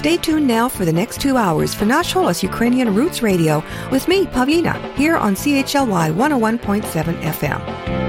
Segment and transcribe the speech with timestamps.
[0.00, 4.24] Stay tuned now for the next two hours for Nash Ukrainian Roots Radio with me,
[4.24, 7.99] Pavlina, here on CHLY 101.7 FM.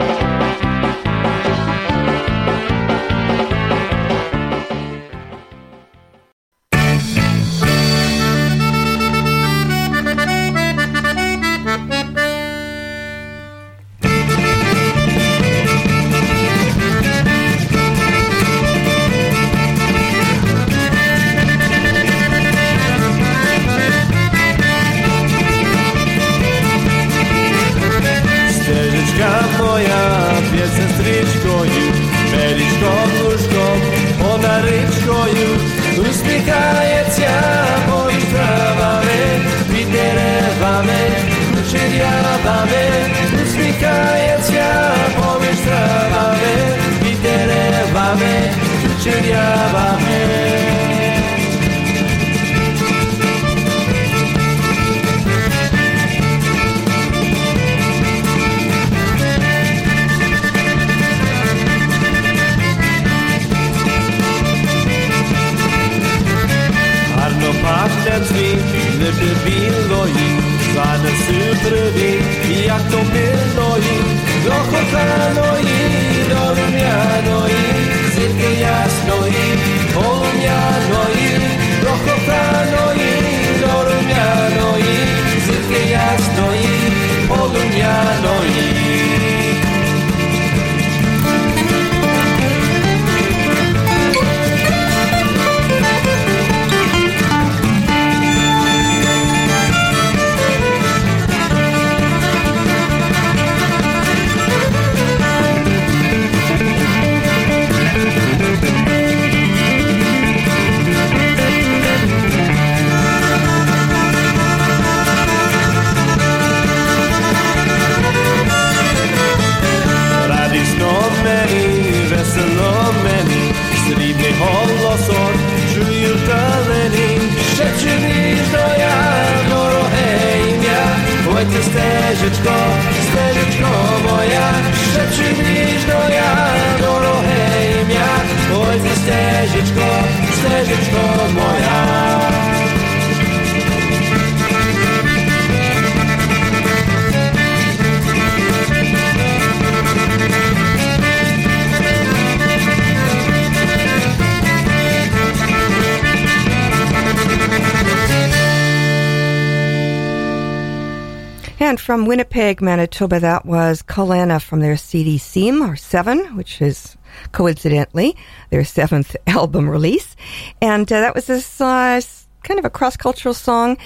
[162.12, 166.98] Winnipeg, Manitoba, that was Kolana from their CD Seam, or Seven, which is
[167.32, 168.18] coincidentally
[168.50, 170.18] their seventh album release.
[170.62, 172.02] And uh, that was this uh,
[172.44, 173.78] kind of a cross cultural song.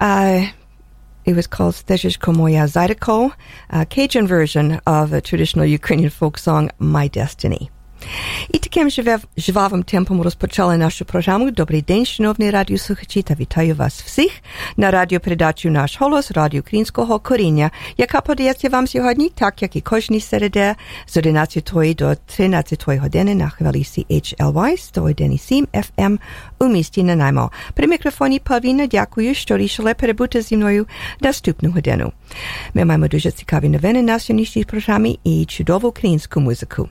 [0.00, 0.48] Uh,
[1.24, 3.32] it was called Stezhishko Moya Zydeco,
[3.70, 7.70] a Cajun version of a traditional Ukrainian folk song, My Destiny.
[8.51, 8.89] І таким
[9.37, 11.51] жвавим темпом розпочали нашу програму.
[11.51, 14.31] Добрий день, шановні радіослухачі, та вітаю вас всіх
[14.77, 20.21] на радіопередачу «Наш голос» радіо українського коріння, яка подається вам сьогодні, так як і кожній
[20.21, 20.75] середе,
[21.07, 26.19] з 11 до 13 години на хвилі CHLY 101,7 FM
[26.59, 27.51] у місті Нанаймо.
[27.73, 30.87] При мікрофоні Павіна дякую, що рішили перебути зі мною
[31.21, 32.11] наступну годину.
[32.73, 36.89] Ми маємо дуже цікаві новини на сьогоднішній програмі і чудову українську музику.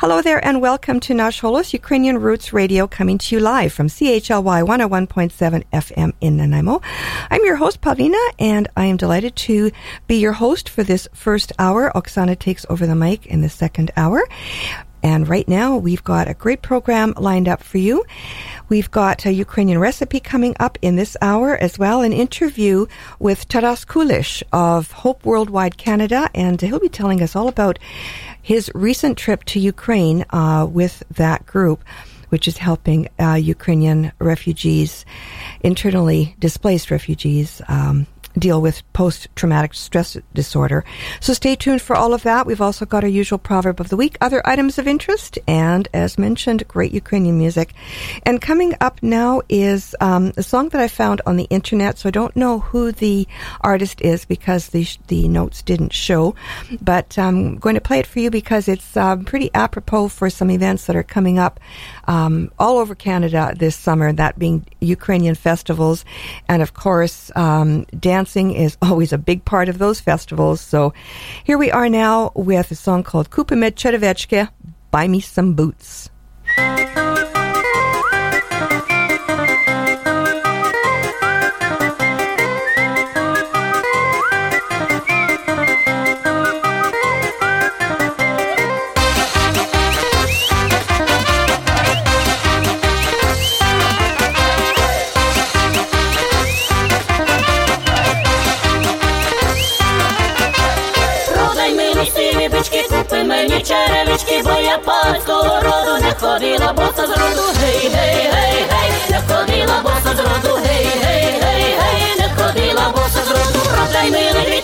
[0.00, 3.87] Hello there and welcome to Nash Holos Ukrainian Roots Radio coming to you live from
[3.87, 6.81] CHLY 101.7 FM in Nanaimo.
[7.29, 9.69] I'm your host, Pavlina, and I am delighted to
[10.07, 11.91] be your host for this first hour.
[11.93, 14.27] Oksana takes over the mic in the second hour.
[15.03, 18.03] And right now, we've got a great program lined up for you.
[18.67, 22.87] We've got a Ukrainian recipe coming up in this hour, as well an interview
[23.17, 27.79] with Taras Kulish of Hope Worldwide Canada, and he'll be telling us all about
[28.41, 31.83] his recent trip to Ukraine uh, with that group,
[32.29, 35.05] which is helping uh, Ukrainian refugees,
[35.61, 38.07] internally displaced refugees, um,
[38.39, 40.83] deal with post traumatic stress disorder.
[41.19, 42.45] So stay tuned for all of that.
[42.45, 46.17] We've also got our usual proverb of the week, other items of interest, and as
[46.17, 47.73] mentioned, great Ukrainian music.
[48.23, 51.97] And coming up now is um, a song that I found on the internet.
[51.97, 53.27] So I don't know who the
[53.61, 56.35] artist is because the the notes didn't show,
[56.81, 60.49] but I'm going to play it for you because it's uh, pretty apropos for some
[60.49, 61.59] events that are coming up
[62.07, 64.11] um, all over Canada this summer.
[64.13, 66.05] That being Ukrainian festivals,
[66.47, 70.61] and of course um, dance dancing is always a big part of those festivals.
[70.61, 70.93] So
[71.43, 74.49] here we are now with a song called Kupimet Cherevechke,
[74.91, 76.09] Buy Me Some Boots.
[106.19, 111.41] Ходила боса з роду, гей, гей, гей, гей, не ходила боса з роду, гей, гей,
[111.41, 114.63] гей, гей, не ходила боса з роду, продай мені дві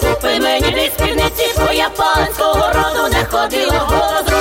[0.00, 4.31] купи мені дві спідниці, бо я панського роду, не ходила з роду,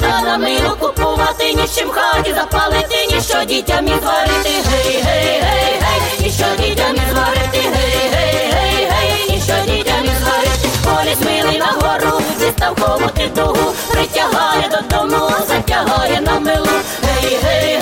[0.00, 6.30] на купувати, нічим хаті запалити, ні що дітям і зварити, гей, гей, гей, гей, ні
[6.30, 11.66] що дітям і зварити, гей, гей, гей, гей, ніщо дітям і зварити, поліс милий на
[11.66, 16.70] гору, зі ставкову ти дугу, притягає додому, затягає на милу,
[17.02, 17.81] гей, гей,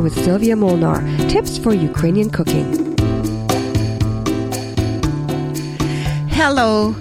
[0.00, 1.00] With Sylvia Molnar.
[1.28, 2.96] Tips for Ukrainian cooking.
[6.28, 6.94] Hello.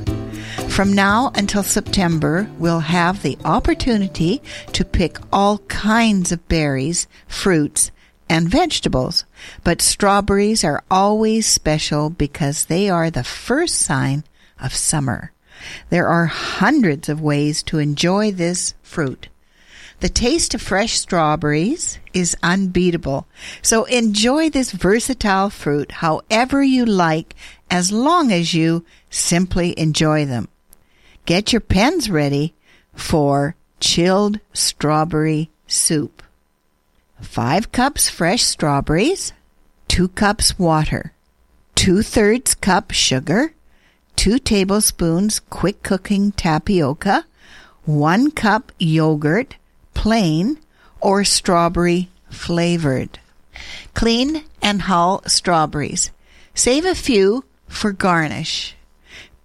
[0.69, 4.41] From now until September, we'll have the opportunity
[4.73, 7.91] to pick all kinds of berries, fruits,
[8.29, 9.25] and vegetables.
[9.63, 14.23] But strawberries are always special because they are the first sign
[14.61, 15.31] of summer.
[15.89, 19.29] There are hundreds of ways to enjoy this fruit.
[20.03, 23.25] The taste of fresh strawberries is unbeatable.
[23.61, 27.33] So enjoy this versatile fruit however you like
[27.71, 30.49] as long as you simply enjoy them.
[31.25, 32.53] Get your pens ready
[32.93, 36.21] for chilled strawberry soup.
[37.21, 39.31] Five cups fresh strawberries,
[39.87, 41.13] two cups water,
[41.75, 43.53] two thirds cup sugar,
[44.17, 47.25] two tablespoons quick cooking tapioca,
[47.85, 49.55] one cup yogurt,
[50.03, 50.59] plain
[50.99, 53.19] or strawberry flavored.
[53.93, 56.11] Clean and hull strawberries.
[56.53, 58.75] Save a few for garnish.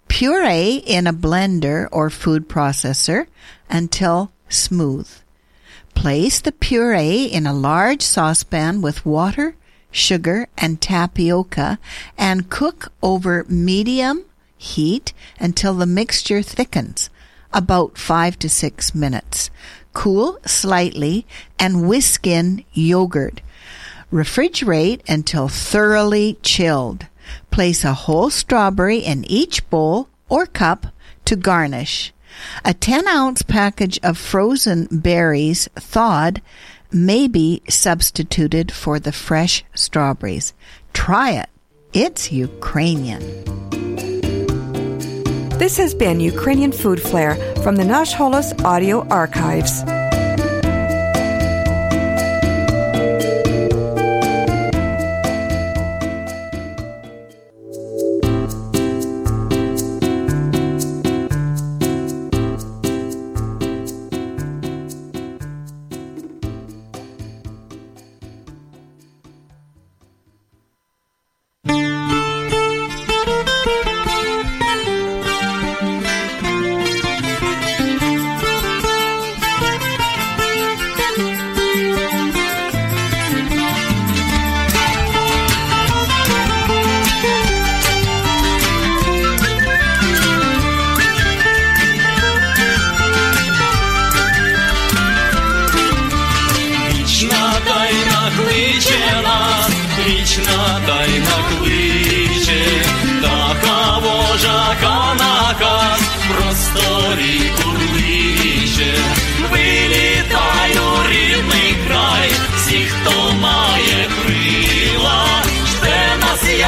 [0.09, 3.27] Puree in a blender or food processor
[3.69, 5.09] until smooth.
[5.95, 9.55] Place the puree in a large saucepan with water,
[9.91, 11.79] sugar, and tapioca
[12.17, 14.25] and cook over medium
[14.57, 17.09] heat until the mixture thickens,
[17.53, 19.49] about five to six minutes.
[19.93, 21.25] Cool slightly
[21.57, 23.41] and whisk in yogurt.
[24.11, 27.07] Refrigerate until thoroughly chilled.
[27.51, 30.87] Place a whole strawberry in each bowl or cup
[31.25, 32.13] to garnish.
[32.63, 36.41] A 10 ounce package of frozen berries thawed
[36.91, 40.53] may be substituted for the fresh strawberries.
[40.93, 41.49] Try it.
[41.93, 44.08] It's Ukrainian.
[45.69, 49.83] This has been Ukrainian Food Flair from the Nash Holos Audio Archives.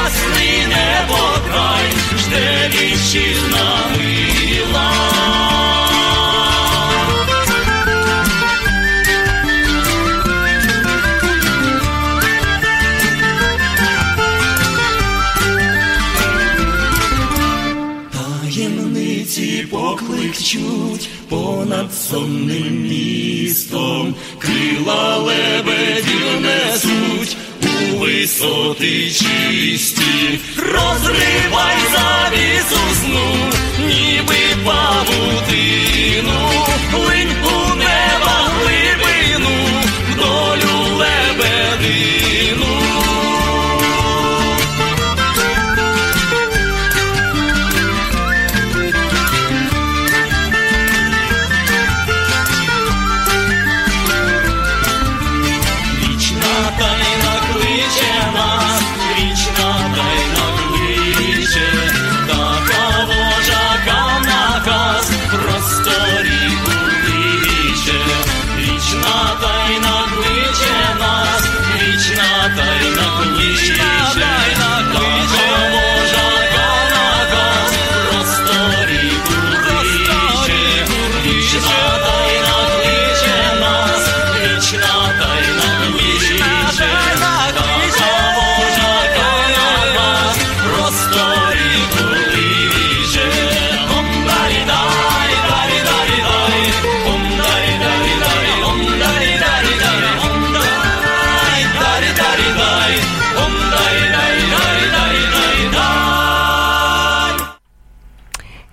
[0.04, 1.86] Ясний небо край,
[2.18, 4.92] жде вітчизна мила.
[18.12, 27.01] Таємниці покликчуть понад сонним містом, крила лебедів несуть
[28.12, 33.52] висоти чисті, розривай завісу сну,
[33.88, 36.50] ніби павутину,
[36.94, 37.36] линь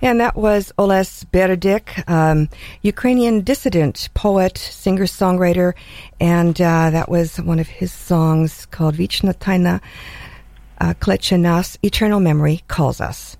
[0.08, 2.48] And that was Oles Berdnyk, um,
[2.80, 5.74] Ukrainian dissident, poet, singer, songwriter,
[6.18, 9.82] and uh, that was one of his songs called Vichna Tajna
[10.80, 13.36] uh, Klechenas, Eternal Memory Calls Us.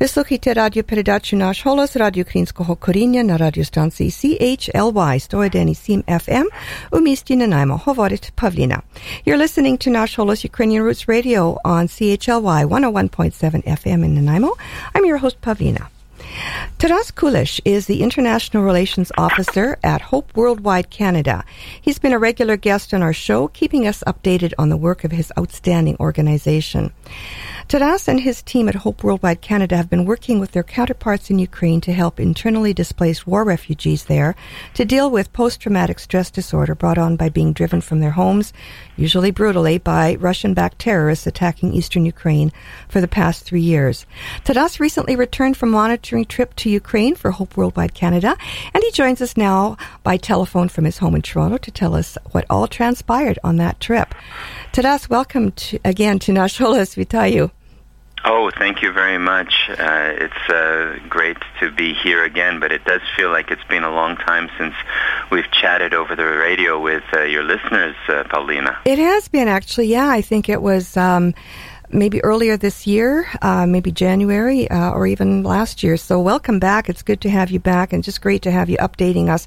[0.00, 6.44] Високите radio передачу наш голос радио Кринского коріння на радіостанції CHLY 101,7 FM
[6.90, 8.82] у місті Нанаймо говорить Павліна.
[9.26, 14.50] You're listening to Nash Holos Ukrainian Roots Radio on CHLY 101.7 FM in Nanaimo.
[14.94, 15.97] I'm your host Pavlina.
[16.78, 21.44] Taras Kulish is the International Relations Officer at Hope Worldwide Canada.
[21.80, 25.10] He's been a regular guest on our show, keeping us updated on the work of
[25.10, 26.92] his outstanding organization.
[27.66, 31.38] Taras and his team at Hope Worldwide Canada have been working with their counterparts in
[31.38, 34.36] Ukraine to help internally displaced war refugees there
[34.74, 38.52] to deal with post-traumatic stress disorder brought on by being driven from their homes,
[38.96, 42.52] usually brutally, by Russian-backed terrorists attacking eastern Ukraine
[42.88, 44.06] for the past three years.
[44.44, 48.36] Taras recently returned from a trip to Ukraine for Hope Worldwide Canada,
[48.74, 52.16] and he joins us now by telephone from his home in Toronto to tell us
[52.32, 54.14] what all transpired on that trip.
[54.72, 57.50] Taras, welcome to, again to Nash Holos Vitayu.
[58.24, 59.54] Oh, thank you very much.
[59.70, 63.84] Uh, it's uh, great to be here again, but it does feel like it's been
[63.84, 64.74] a long time since
[65.30, 68.78] we've chatted over the radio with uh, your listeners, uh, Paulina.
[68.84, 70.08] It has been actually, yeah.
[70.08, 71.34] I think it was um,
[71.90, 75.96] maybe earlier this year, uh, maybe January, uh, or even last year.
[75.96, 76.88] So welcome back.
[76.88, 79.46] It's good to have you back, and just great to have you updating us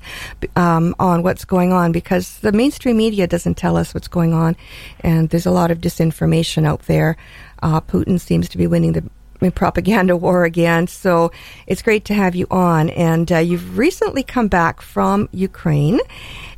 [0.55, 4.55] um, on what's going on because the mainstream media doesn't tell us what's going on,
[5.01, 7.17] and there's a lot of disinformation out there.
[7.61, 9.03] Uh, Putin seems to be winning the
[9.49, 10.85] propaganda war again.
[10.85, 11.31] So
[11.65, 12.91] it's great to have you on.
[12.91, 15.99] And uh, you've recently come back from Ukraine.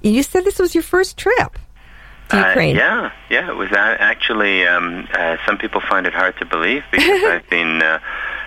[0.01, 1.57] You said this was your first trip
[2.33, 3.49] to Uh, yeah, yeah.
[3.49, 4.65] It was actually.
[4.67, 7.99] Um, uh, some people find it hard to believe because I've been uh,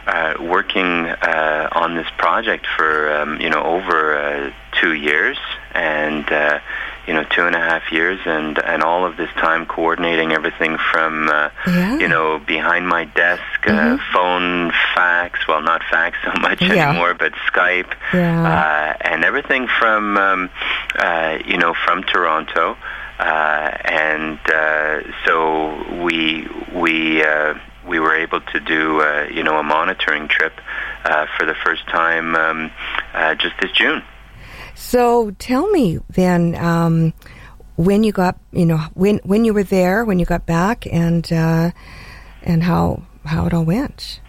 [0.06, 4.50] uh, working uh, on this project for um, you know over uh,
[4.80, 5.38] two years,
[5.74, 6.58] and uh,
[7.06, 10.76] you know two and a half years, and and all of this time coordinating everything
[10.92, 11.98] from uh, Yeah.
[11.98, 15.46] you know behind my desk, uh, phone, fax.
[15.48, 16.88] Well, not fax so much Yeah.
[16.90, 18.42] anymore, but Skype Yeah.
[18.42, 20.50] uh, and everything from um,
[20.98, 22.76] uh, you know from Toronto, uh,
[23.18, 27.54] and uh, so we we uh,
[27.86, 30.52] we were able to do uh, you know a monitoring trip
[31.04, 32.70] uh, for the first time um,
[33.14, 34.02] uh, just this June.
[34.74, 37.14] So tell me then um,
[37.76, 41.30] when you got, you know, when when you were there, when you got back, and
[41.32, 41.70] uh,
[42.42, 44.20] and how how it all went.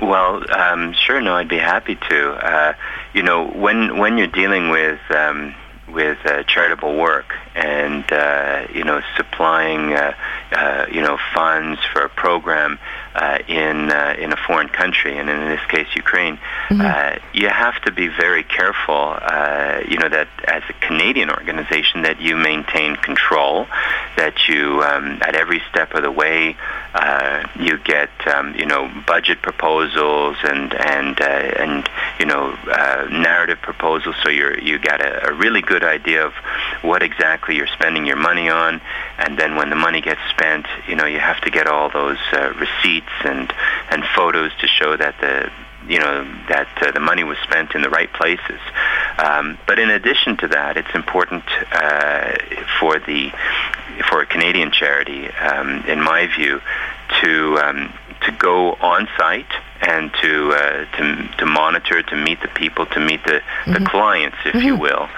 [0.00, 1.20] Well, um, sure.
[1.20, 2.30] No, I'd be happy to.
[2.32, 2.72] Uh,
[3.14, 5.54] you know, when when you're dealing with um,
[5.92, 10.14] with uh, charitable work and uh, you know supplying uh,
[10.52, 12.78] uh, you know funds for a program
[13.14, 16.38] uh, in uh, in a foreign country, and in this case Ukraine,
[16.70, 19.16] uh, you have to be very careful.
[19.20, 23.66] Uh, you know that as a Canadian organization, that you maintain control,
[24.16, 26.56] that you um, at every step of the way
[26.94, 31.88] uh, you get um, you know budget proposals and and uh, and
[32.18, 34.16] you know uh, narrative proposals.
[34.22, 36.32] So you you get a, a really good idea of
[36.82, 38.80] what exactly you're spending your money on,
[39.18, 42.18] and then when the money gets spent, you know you have to get all those
[42.32, 42.52] uh,
[43.02, 43.52] receipts and
[43.90, 45.50] and photos to show that the
[45.88, 48.60] you know that uh, the money was spent in the right places.
[49.18, 52.36] Um, but in addition to that, it's important uh,
[52.78, 53.32] for the
[54.08, 56.60] for a Canadian charity, um, in my view,
[57.22, 57.92] to um,
[58.26, 59.50] to go on site
[59.82, 64.36] and to uh, to to monitor, to meet the people, to meet the, the clients,
[64.44, 65.08] if you will,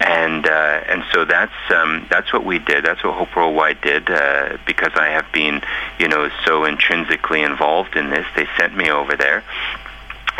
[0.00, 2.84] and uh, and so that's um, that's what we did.
[2.84, 5.62] That's what Hope Worldwide did uh, because I have been,
[5.98, 8.26] you know, so intrinsically involved in this.
[8.36, 9.42] They sent me over there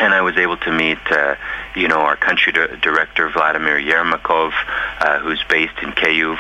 [0.01, 1.37] and I was able to meet, uh,
[1.77, 4.53] you know, our country di- director Vladimir Yermakov,
[4.99, 6.39] uh, who's based in Kyiv.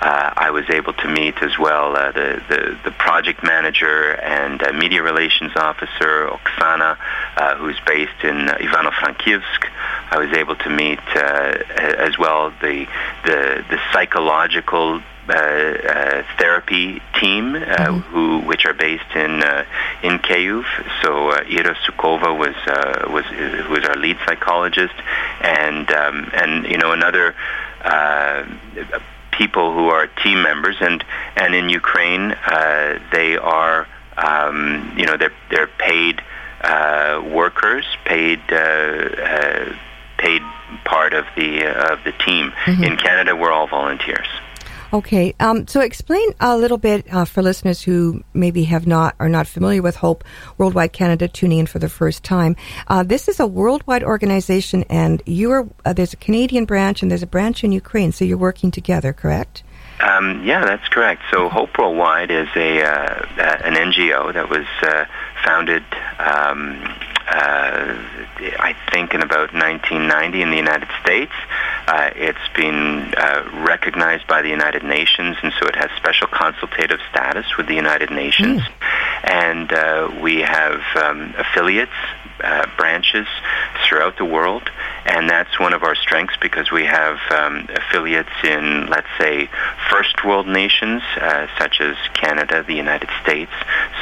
[0.00, 4.60] Uh, I was able to meet as well uh, the, the the project manager and
[4.62, 6.98] uh, media relations officer Oksana,
[7.36, 9.68] uh, who's based in Ivano-Frankivsk.
[10.10, 12.86] I was able to meet as well the
[13.24, 19.64] the the psychological therapy team, uh, who which are based in uh,
[20.02, 20.64] in Kyiv.
[21.02, 24.94] So uh, Ira Sukova was uh, was who was our lead psychologist,
[25.40, 27.34] and um, and you know another.
[27.82, 28.44] Uh,
[29.36, 30.76] people who are team members.
[30.80, 31.04] And
[31.36, 33.86] and in Ukraine uh, they are
[34.16, 36.22] um, you know they're they're paid
[36.62, 39.76] uh, workers paid uh, uh,
[40.16, 40.42] paid
[40.84, 42.52] part of the uh, of the team.
[42.66, 44.26] In Canada we're all volunteers
[44.96, 49.28] Okay, um, so explain a little bit uh, for listeners who maybe have not are
[49.28, 50.24] not familiar with Hope
[50.56, 52.56] Worldwide Canada, tuning in for the first time.
[52.88, 57.10] Uh, this is a worldwide organization, and you are uh, there's a Canadian branch and
[57.10, 59.64] there's a branch in Ukraine, so you're working together, correct?
[60.00, 61.20] Um, yeah, that's correct.
[61.30, 63.26] So Hope Worldwide is a uh,
[63.64, 65.04] an NGO that was uh,
[65.44, 65.84] founded,
[66.18, 66.80] um,
[67.28, 67.92] uh,
[68.60, 71.32] I think, in about 1990 in the United States.
[71.86, 76.98] Uh, it's been uh, recognized by the United Nations, and so it has special consultative
[77.10, 78.62] status with the United Nations.
[79.22, 81.92] And uh, we have um, affiliates,
[82.42, 83.26] uh, branches
[83.86, 84.68] throughout the world,
[85.06, 89.48] and that's one of our strengths because we have um, affiliates in, let's say,
[89.90, 93.52] first world nations uh, such as Canada, the United States,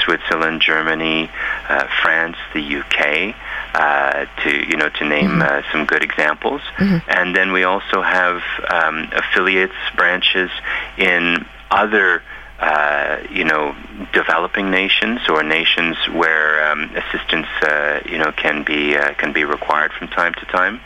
[0.05, 1.31] Switzerland, Germany,
[1.69, 3.35] uh, France, the UK.
[3.75, 6.61] Uh, to you know to name uh, some good examples,
[7.09, 10.49] and then we also have um, affiliates branches
[10.97, 12.23] in other
[12.61, 13.75] uh, you know,
[14.13, 19.45] developing nations or nations where um, assistance, uh, you know, can be uh, can be
[19.45, 20.81] required from time to time.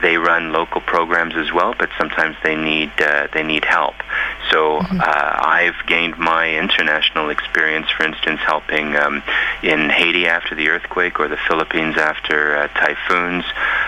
[0.00, 3.94] They run local programs as well, but sometimes they need uh, they need help.
[4.50, 9.22] So uh, I've gained my international experience, for instance, helping um,
[9.62, 13.44] in Haiti after the earthquake, or the Philippines after uh, typhoons,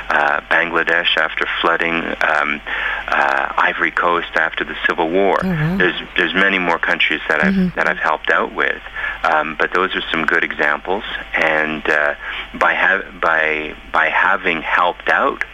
[0.09, 2.61] uh, Bangladesh after flooding, um,
[3.07, 5.39] uh, Ivory Coast after the Civil War.
[5.79, 8.83] There's there's many more countries that I've that I've helped out with,
[9.23, 11.05] um, but those are some good examples.
[11.35, 12.15] And uh,
[12.55, 15.45] by ha- by by having helped out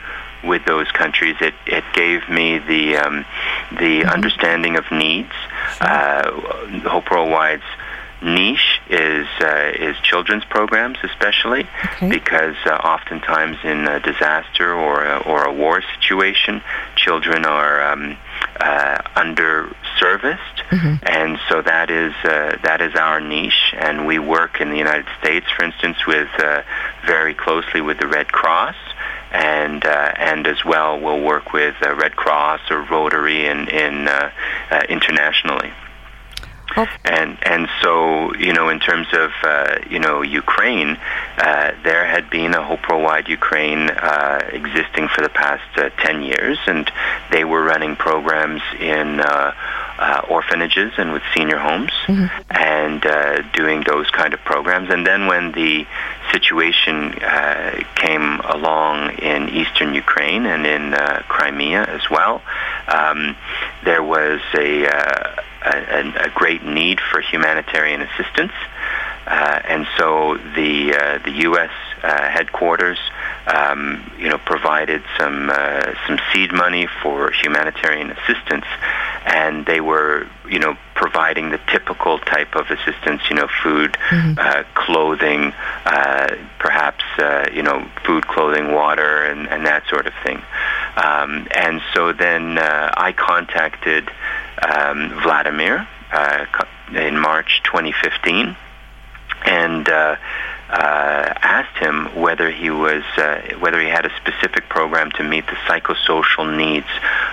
[0.45, 3.25] with those countries, it, it gave me the um,
[3.79, 5.33] the understanding of needs.
[5.81, 6.31] Uh,
[6.89, 7.63] Hope Worldwide's
[8.23, 12.09] niche is uh, is children's programs, especially Okay.
[12.09, 16.63] because uh, oftentimes in a disaster or a, or a war situation,
[16.97, 18.17] children are um,
[18.61, 23.75] uh, underserviced, and so that is uh, that is our niche.
[23.77, 26.63] And we work in the United States, for instance, with uh,
[27.07, 28.77] very closely with the Red Cross.
[29.35, 34.07] And uh, and as well, we'll work with uh, Red Cross or Rotary in in
[34.07, 34.31] uh,
[34.71, 35.73] uh, internationally.
[36.77, 36.91] Okay.
[37.05, 40.97] And and so you know, in terms of uh, you know Ukraine,
[41.37, 46.23] uh, there had been a Hope Worldwide Ukraine uh, existing for the past uh, ten
[46.23, 46.91] years, and
[47.33, 49.21] they were running programs in
[49.99, 51.93] uh, orphanages and with senior homes,
[52.51, 54.91] and uh, doing those kind of programs.
[54.91, 55.87] And then when the
[56.33, 62.43] situation uh, came along in eastern Ukraine and in uh, Crimea as well,
[62.89, 63.37] um,
[63.85, 68.53] there was a uh, a, a great need for humanitarian assistance.
[69.27, 71.71] Uh, and so the uh, the U.S.
[72.03, 72.99] Uh, headquarters,
[73.47, 78.67] um, you know, provided some uh, some seed money for humanitarian assistance,
[79.25, 83.97] and they were, you know, providing the typical type of assistance, you know, food,
[84.39, 85.53] uh, clothing,
[85.87, 90.43] uh, perhaps, uh, you know, food, clothing, water, and, and that sort of thing.
[90.97, 94.11] Um, and so then uh, I contacted
[94.63, 96.47] um, Vladimir uh,
[96.95, 98.57] in March 2015
[99.47, 100.17] and uh,
[100.77, 105.57] asked him whether he was uh, whether he had a specific program to meet the
[105.67, 106.87] psychosocial needs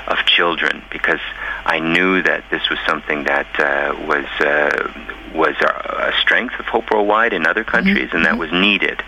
[0.07, 1.19] of children because
[1.65, 4.91] I knew that this was something that uh, was uh,
[5.33, 9.01] was a, a strength of Hope Worldwide in other countries and that was needed.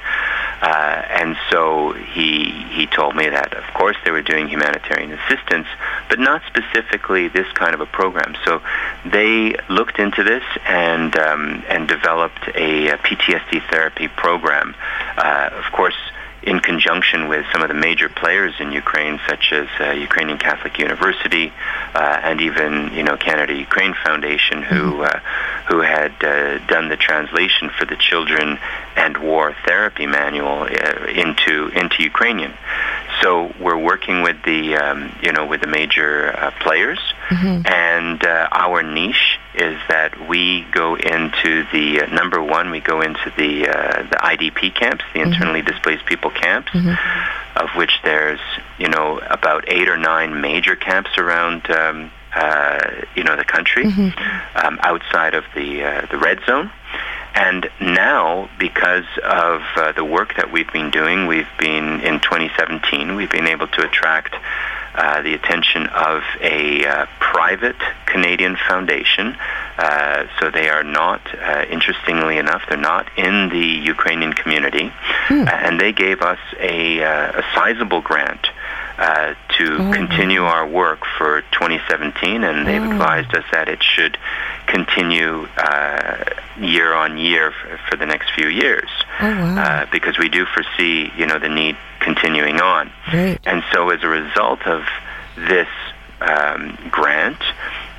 [0.62, 5.68] Uh, and so he he told me that of course they were doing humanitarian assistance,
[6.08, 8.34] but not specifically this kind of a program.
[8.46, 8.62] So
[9.06, 14.74] they looked into this and um, and developed a, a PTSD therapy program.
[15.18, 15.98] Uh, of course
[16.46, 20.78] in conjunction with some of the major players in Ukraine, such as uh, Ukrainian Catholic
[20.78, 21.52] University
[21.94, 25.20] uh, and even you know Canada Ukraine Foundation, who uh,
[25.70, 28.60] who had uh, done the translation for the Children
[28.96, 32.54] and War Therapy Manual uh, into into Ukrainian.
[33.22, 37.00] So we're working with the um, you know with the major uh, players,
[37.66, 42.72] and uh, our niche is that we go into the uh, number one.
[42.72, 46.72] We go into the uh, the IDP camps, the internally displaced people camps,
[47.56, 48.40] of which there's
[48.80, 51.70] you know about eight or nine major camps around.
[51.70, 53.86] Um, uh, you know the country
[54.56, 56.72] um, outside of the uh, the red zone,
[57.36, 63.16] and now, because of uh, the work that we've been doing, we've been in 2017,
[63.16, 64.36] we've been able to attract
[64.96, 69.36] uh, the attention of a uh, private Canadian foundation.
[69.78, 74.92] Uh, so they are not, uh, interestingly enough, they're not in the Ukrainian community,
[75.30, 78.48] uh, and they gave us a, uh, a sizable grant.
[78.96, 84.20] Uh, to continue our work for 2017, and they've advised us that it should
[84.68, 86.24] continue uh,
[86.60, 88.88] year on year f- for the next few years,
[89.20, 89.58] Oh, wow.
[89.64, 92.92] uh, because we do foresee, you know, the need continuing on.
[93.10, 93.40] Great.
[93.46, 94.84] And so, as a result of
[95.38, 95.68] this
[96.22, 97.42] um, grant,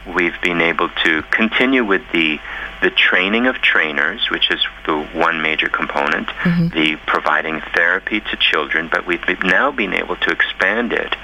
[0.06, 2.38] we've been able to continue with the
[2.82, 6.28] the training of trainers, which is the one major component,
[6.74, 11.14] the providing therapy to children, but we've now been able to expand it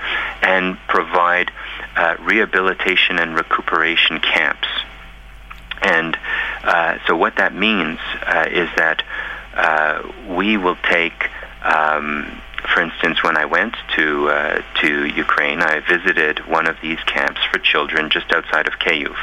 [0.40, 1.51] and provide
[1.97, 4.69] uh, rehabilitation and recuperation camps.
[5.83, 6.16] And
[6.62, 9.03] uh, so, what that means uh, is that
[9.55, 11.29] uh, we will take,
[11.62, 16.99] um, for instance, when I went to uh, to Ukraine, I visited one of these
[17.07, 19.14] camps for children just outside of Kyiv.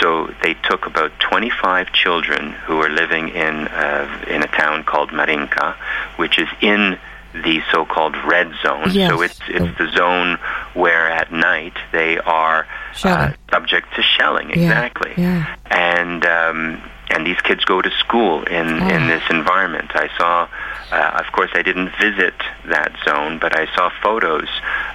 [0.00, 5.12] So they took about 25 children who were living in uh, in a town called
[5.12, 5.76] Marinka,
[6.16, 6.98] which is in
[7.32, 8.90] the so-called red zone.
[8.90, 9.10] Yes.
[9.10, 10.38] So it's it's the zone
[10.74, 12.66] where at night they are
[13.04, 14.50] uh, subject to shelling.
[14.50, 15.56] Exactly yeah.
[15.70, 19.06] and um, and these kids go to school in in Oh.
[19.06, 19.90] this environment.
[19.94, 20.48] I saw,
[20.90, 22.34] uh, of course, I didn't visit
[22.66, 24.48] that zone, but I saw photos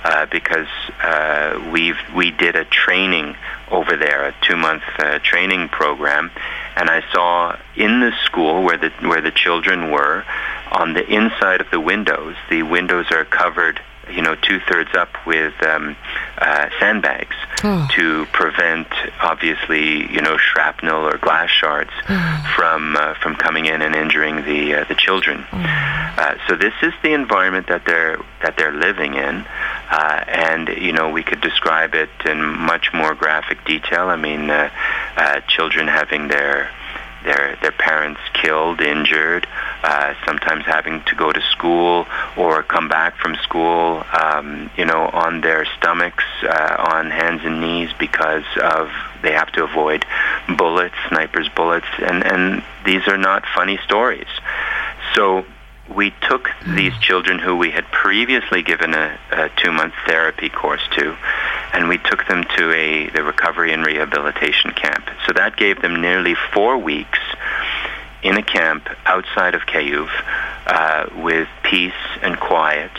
[0.03, 0.67] uh, because
[1.03, 3.35] uh, we've we did a training
[3.69, 6.31] over there, a two month uh, training program,
[6.75, 10.25] and I saw in the school where the where the children were,
[10.71, 13.79] on the inside of the windows, the windows are covered.
[14.09, 15.95] You know, two thirds up with um,
[16.37, 17.87] uh, sandbags Oh.
[17.95, 18.87] to prevent,
[19.19, 21.89] obviously, you know, shrapnel or glass shards
[22.55, 25.43] from uh, from coming in and injuring the uh, the children.
[25.51, 29.43] Uh, so this is the environment that they're that they're living in,
[29.89, 34.07] uh, and you know, we could describe it in much more graphic detail.
[34.09, 34.69] I mean, uh,
[35.15, 36.69] uh, children having their
[37.23, 39.47] their their parents killed, injured,
[39.83, 45.07] uh, sometimes having to go to school or come back from school, um, you know,
[45.07, 48.89] on their stomachs, uh, on hands and knees because of
[49.21, 50.05] they have to avoid
[50.57, 54.27] bullets, snipers' bullets, and and these are not funny stories.
[55.15, 55.45] So
[55.95, 61.15] we took these children who we had previously given a, a two-month therapy course to,
[61.73, 65.09] and we took them to a the recovery and rehabilitation camp.
[65.25, 67.19] So that gave them nearly four weeks
[68.23, 70.09] in a camp outside of Kyiv
[70.65, 72.91] uh, with peace and quiet.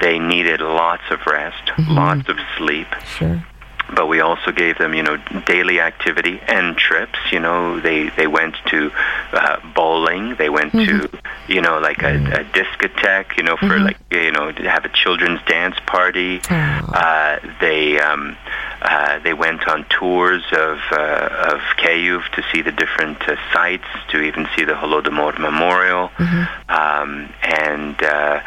[0.00, 2.86] They needed lots of rest, lots of sleep
[3.18, 3.44] Sure.
[3.94, 7.18] But we also gave them, you know, daily activity and trips.
[7.32, 8.90] You know, they they went to
[9.32, 10.36] uh, bowling.
[10.36, 11.08] They went to,
[11.48, 13.36] you know, like a, a discotheque.
[13.36, 16.40] You know, for like you know to have a children's dance party.
[16.50, 18.36] Uh, they um,
[18.82, 23.84] uh, they went on tours of uh, of Kyiv to see the different uh, sites,
[24.10, 26.10] to even see the Holodomor Memorial,
[26.68, 28.40] um, and uh,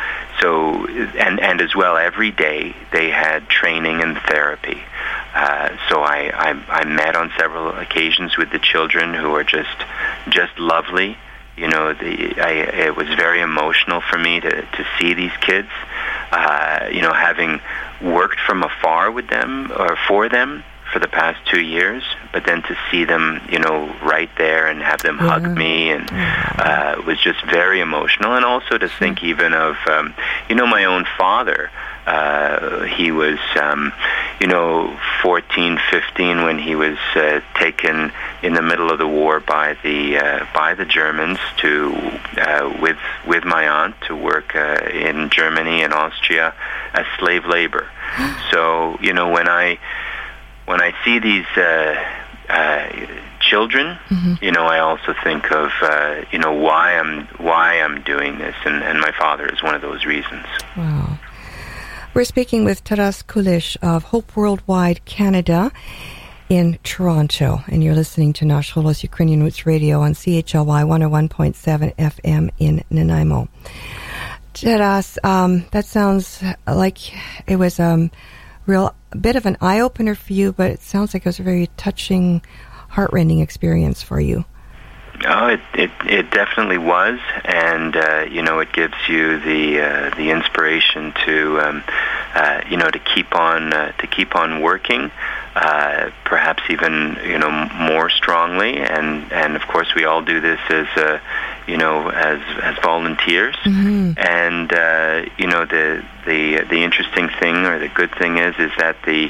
[0.43, 4.82] so and and as well every day they had training and therapy.
[5.34, 9.77] Uh, so I, I I met on several occasions with the children who are just
[10.29, 11.17] just lovely.
[11.56, 12.51] You know, the, I,
[12.88, 15.69] it was very emotional for me to to see these kids.
[16.32, 17.62] Uh, you know, having
[18.01, 22.62] worked from afar with them or for them for the past two years, but then
[22.62, 27.19] to see them, you know, right there and have them hug me and uh, was
[27.19, 28.36] just very emotional.
[28.36, 30.13] And also to think even of, um,
[30.47, 31.71] you know, my own father.
[32.06, 33.93] Uh, he was, um,
[34.41, 39.39] you know, 14, 15 when he was uh, taken in the middle of the war
[39.39, 41.93] by the uh, by the Germans to
[42.38, 46.53] uh, with with my aunt to work uh, in Germany and Austria
[46.93, 47.89] as slave labor.
[48.51, 49.79] so you know when I
[50.65, 51.45] when I see these.
[51.56, 52.89] Uh, uh,
[53.39, 53.97] children,
[54.41, 58.56] you know, I also think of uh, you know why I'm why I'm doing this,
[58.65, 60.45] and, and my father is one of those reasons.
[60.76, 61.17] Wow.
[62.13, 65.71] We're speaking with Taras Kulish of Hope Worldwide Canada
[66.47, 72.52] in Toronto, and you're listening to Nash Holos Ukrainian Roots Radio on CHLY 101.7 FM
[72.60, 73.47] in Nanaimo.
[74.54, 76.99] Taras, um, that sounds like
[77.47, 78.12] it was um,
[78.65, 81.43] real bit of an eye opener for you, but it sounds like it was a
[81.43, 82.41] very touching,
[82.89, 84.45] heartrending experience for you.
[85.26, 90.15] Oh, it it, it definitely was, and uh, you know, it gives you the uh,
[90.15, 91.84] the inspiration to um,
[92.34, 95.12] uh, you know to keep on uh, to keep on working,
[95.55, 100.59] uh, perhaps even you know more strongly, and and of course we all do this
[100.69, 101.19] as uh,
[101.67, 103.55] you know as as volunteers,
[104.17, 108.71] and uh, you know the the the interesting thing or the good thing is is
[108.77, 109.29] that the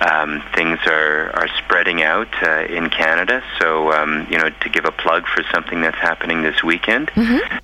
[0.00, 3.42] um, things are are spreading out uh, in Canada.
[3.60, 7.10] So um, you know to give a plug for something that's happening this weekend,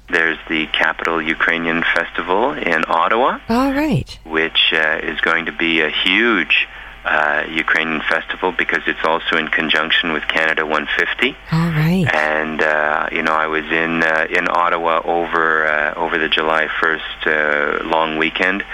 [0.08, 4.16] there's the Capital Ukrainian Festival in Ottawa All right.
[4.24, 6.68] which uh, is going to be a huge
[7.06, 11.36] uh, Ukrainian festival because it's also in conjunction with Canada 150.
[11.52, 12.04] All right.
[12.12, 16.66] And uh, you know, I was in uh, in Ottawa over uh, over the July
[16.66, 18.64] 1st uh, long weekend,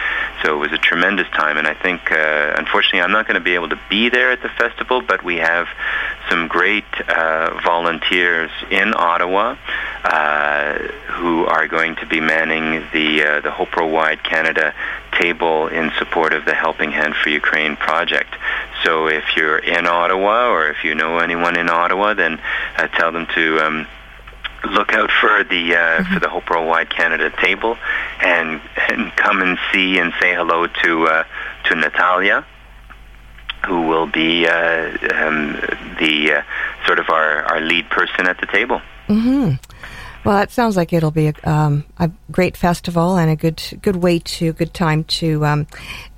[0.42, 1.58] so it was a tremendous time.
[1.58, 4.40] And I think, uh, unfortunately, I'm not going to be able to be there at
[4.42, 5.66] the festival, but we have
[6.32, 9.54] some great uh, volunteers in Ottawa
[10.02, 10.78] uh,
[11.18, 14.72] who are going to be manning the uh, the Hope Wide Canada
[15.20, 18.34] table in support of the Helping Hand for Ukraine project.
[18.82, 22.40] So if you're in Ottawa or if you know anyone in Ottawa, then
[22.78, 23.60] uh, tell them to.
[23.60, 23.86] Um,
[24.64, 27.76] Look out for the uh, for the Hope Wide Canada table,
[28.20, 31.24] and and come and see and say hello to uh,
[31.64, 32.46] to Natalia,
[33.66, 35.53] who will be uh, um,
[35.98, 36.42] the uh,
[36.87, 38.81] sort of our, our lead person at the table.
[39.09, 39.55] Mm-hmm.
[40.25, 43.96] Well, it sounds like it'll be a, um, a great festival and a good good
[43.96, 45.66] way to good time to um,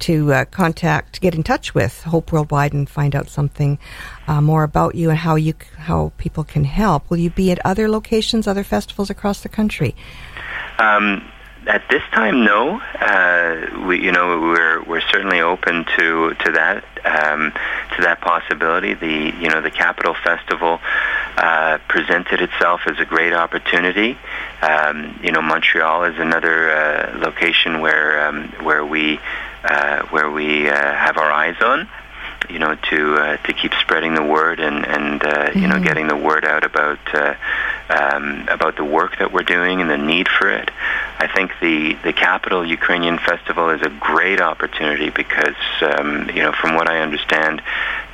[0.00, 3.78] to uh, contact, get in touch with Hope Worldwide and find out something
[4.26, 7.08] uh, more about you and how you how people can help.
[7.08, 9.96] Will you be at other locations, other festivals across the country?
[10.78, 11.26] Um,
[11.66, 12.80] at this time, no.
[12.80, 17.52] Uh, we, you know, we're we're certainly open to to that um,
[17.96, 18.94] to that possibility.
[18.94, 20.80] The you know the Capital Festival
[21.36, 24.18] uh, presented itself as a great opportunity.
[24.62, 29.18] Um, you know, Montreal is another uh, location where um, where we
[29.64, 31.88] uh, where we uh, have our eyes on.
[32.50, 36.08] You know, to uh, to keep spreading the word and and uh, you know getting
[36.08, 37.34] the word out about uh,
[37.88, 40.70] um, about the work that we're doing and the need for it.
[41.18, 46.52] I think the the Capital Ukrainian Festival is a great opportunity because um, you know
[46.52, 47.62] from what I understand,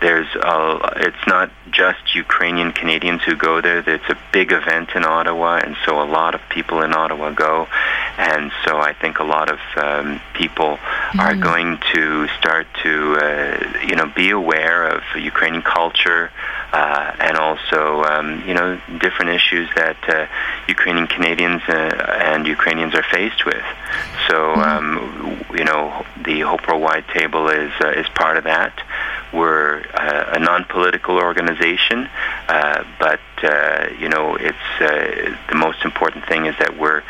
[0.01, 3.79] there's a, it's not just Ukrainian Canadians who go there.
[3.79, 7.69] It's a big event in Ottawa, and so a lot of people in Ottawa go,
[8.21, 10.79] and so I think a lot of um, people
[11.19, 16.31] are going to start to uh, you know be aware of Ukrainian culture
[16.73, 20.27] uh, and also um, you know different issues that uh,
[20.69, 21.73] Ukrainian Canadians uh,
[22.33, 23.65] and Ukrainians are faced with.
[24.29, 24.87] So um,
[25.55, 28.75] you know the Hope Worldwide table is uh, is part of that.
[29.33, 32.09] We're uh, a non-political organization,
[32.49, 37.03] uh, but uh, you know it's uh, the most important thing is that we're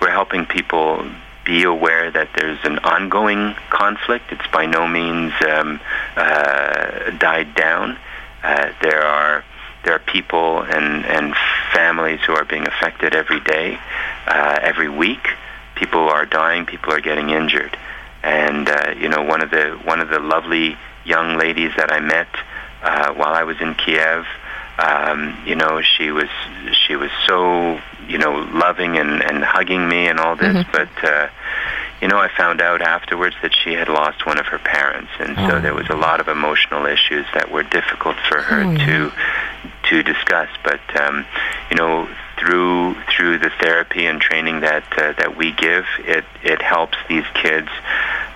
[0.00, 1.06] we're helping people
[1.44, 4.32] be aware that there's an ongoing conflict.
[4.32, 5.80] It's by no means um,
[6.16, 7.98] uh, died down.
[8.42, 9.44] Uh, there are
[9.84, 11.34] there are people and, and
[11.72, 13.78] families who are being affected every day,
[14.26, 15.26] every week.
[15.76, 16.66] People are dying.
[16.66, 17.78] People are getting injured.
[18.22, 18.68] And
[19.00, 20.76] you know, one of the one of the lovely
[21.14, 22.28] young ladies that I met
[22.82, 24.24] uh, while I was in Kiev,
[24.78, 26.30] um, you know, she was
[26.86, 28.32] she was so you know
[28.64, 31.28] loving and, and hugging me and all this, but uh,
[32.00, 35.36] you know, I found out afterwards that she had lost one of her parents, and
[35.36, 35.60] so Oh.
[35.60, 38.86] there was a lot of emotional issues that were difficult for her Oh, yeah.
[38.86, 39.12] to
[39.90, 40.48] to discuss.
[40.64, 41.26] But um,
[41.70, 42.08] you know,
[42.40, 47.26] through through the therapy and training that uh, that we give, it it helps these
[47.34, 47.68] kids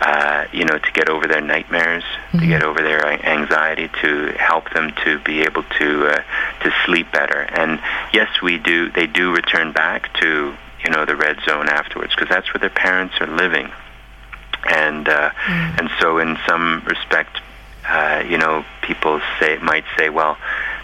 [0.00, 4.68] uh, you know, to get over their nightmares, to get over their anxiety, to help
[4.74, 6.22] them to be able to uh,
[6.62, 7.40] to sleep better.
[7.40, 7.80] And
[8.12, 8.90] yes, we do.
[8.90, 12.70] They do return back to you know the red zone afterwards because that's where their
[12.70, 13.70] parents are living.
[14.66, 17.40] And uh, and so in some respect,
[17.88, 20.36] uh, you know, people say might say, well,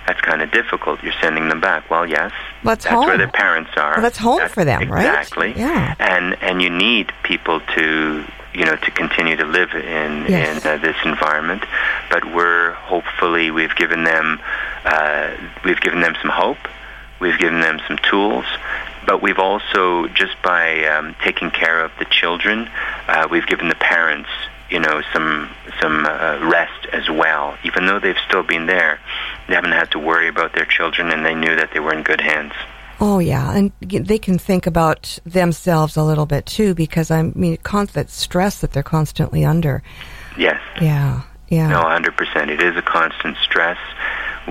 [0.06, 1.02] that's kind of difficult.
[1.02, 1.88] You're sending them back.
[1.90, 2.32] Well, yes,
[2.64, 3.92] that's that's where their parents are.
[3.92, 5.06] Well, that's home That- for them, right?
[5.06, 5.52] Exactly.
[5.56, 5.94] Yeah.
[5.98, 10.64] And and you need people to you know to continue to live in Yes.
[10.64, 11.62] in uh, this environment.
[12.10, 14.40] But we're hopefully we've given them
[14.84, 15.30] uh,
[15.64, 16.58] we've given them some hope.
[17.20, 18.46] We've given them some tools.
[19.06, 22.68] But we've also, just by um, taking care of the children,
[23.08, 24.28] uh, we've given the parents,
[24.70, 27.56] you know, some some uh, rest as well.
[27.64, 29.00] Even though they've still been there,
[29.48, 32.02] they haven't had to worry about their children, and they knew that they were in
[32.02, 32.52] good hands.
[33.00, 37.56] Oh yeah, and they can think about themselves a little bit too, because I mean,
[37.58, 39.82] constant stress that they're constantly under.
[40.36, 40.60] Yes.
[40.80, 41.68] Yeah, yeah.
[41.68, 42.50] No, hundred percent.
[42.50, 43.78] It is a constant stress.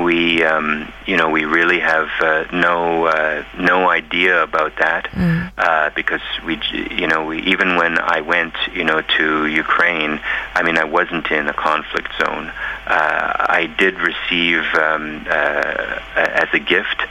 [0.04, 5.10] We, um, you know, we really have uh, no uh, no idea about that
[5.58, 10.20] uh, because we, you know, we even when I went, you know, to Ukraine,
[10.56, 12.52] I mean, I wasn't in a conflict zone.
[12.88, 17.02] Uh, I did receive um, uh, as a gift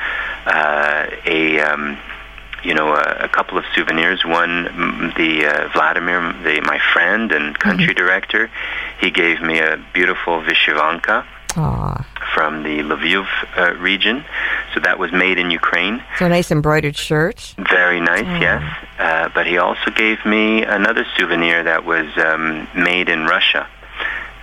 [0.47, 1.61] uh, a.
[1.61, 1.99] Um,
[2.65, 4.25] you know, a, a couple of souvenirs.
[4.25, 8.51] One, mm, the uh, Vladimir, the, my friend and country director,
[9.01, 11.25] he gave me a beautiful Vishivanka
[11.57, 14.25] Aw, from the Lviv uh, region.
[14.75, 16.03] So that was made in Ukraine.
[16.19, 17.55] so a nice embroidered shirt.
[17.59, 18.63] Very nice, yes.
[18.99, 23.67] Uh, but he also gave me another souvenir that was um, made in Russia.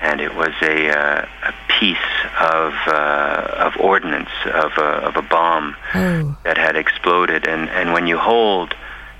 [0.01, 1.97] And it was a, uh, a piece
[2.39, 7.47] of, uh, of ordnance, of a, of a bomb Oh, that had exploded.
[7.47, 8.75] And, and when you hold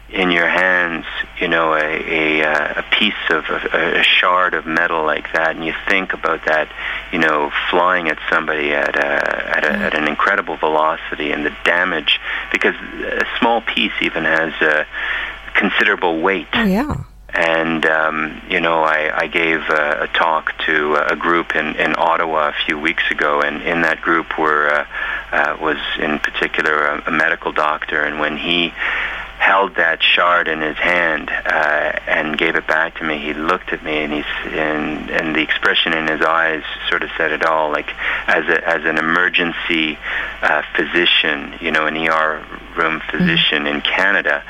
[0.10, 1.06] in your hands,
[1.40, 5.56] you know, a, a, uh, a piece of a, a shard of metal like that,
[5.56, 6.72] and you think about that,
[7.12, 11.54] you know, flying at somebody at a, at, a, at an incredible velocity and the
[11.64, 12.20] damage,
[12.52, 14.86] because a small piece even has a
[15.56, 17.04] considerable weight oh yeah.
[17.34, 21.96] and um, you know I, I gave a, a talk to a group in, in
[21.98, 24.86] Ottawa a few weeks ago, and in that group were uh,
[25.32, 28.74] uh, was in particular a, a medical doctor, and when he
[29.38, 33.72] held that shard in his hand uh, and gave it back to me, he looked
[33.74, 37.46] at me and he's and and the expression in his eyes sort of said it
[37.46, 37.72] all.
[37.72, 37.90] Like
[38.28, 39.98] as a as an emergency
[40.42, 42.44] uh, physician, you know, an ER
[42.76, 44.44] room physician in Canada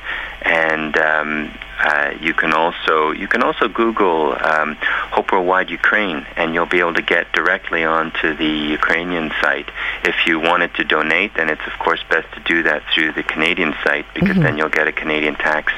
[0.42, 1.50] And um,
[1.82, 4.76] uh, you can also you can also Google um,
[5.12, 9.68] Hope Worldwide Ukraine, and you'll be able to get directly onto the Ukrainian site.
[10.04, 13.22] If you wanted to donate, then it's of course best to do that through the
[13.22, 15.72] Canadian site because then you'll get a Canadian tax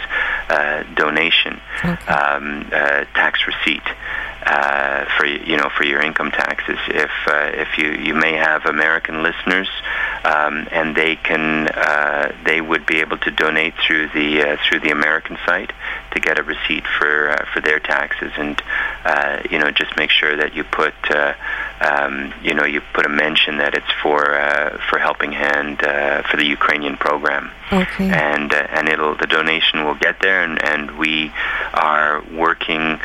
[0.49, 1.61] uh, donation,
[2.09, 3.87] um, uh, tax receipt
[4.45, 6.79] uh, for you know for your income taxes.
[6.89, 9.69] If uh, if you you may have American listeners,
[10.25, 14.81] um, and they can uh, they would be able to donate through the uh, through
[14.81, 15.73] the American site
[16.13, 18.61] to get a receipt for uh, for their taxes, and
[19.05, 21.35] uh, you know just make sure that you put uh,
[21.81, 26.23] um, you know you put a mention that it's for uh, for Helping Hand uh,
[26.23, 28.11] for the Ukrainian program Okay.
[28.11, 31.33] and uh, and it'll the donation will get there and and we
[31.73, 33.01] are working